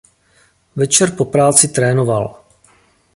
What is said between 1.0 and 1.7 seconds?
po práci